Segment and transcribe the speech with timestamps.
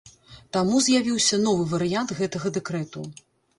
[0.55, 3.09] Таму з'явіўся новы варыянт гэтага дэкрэту.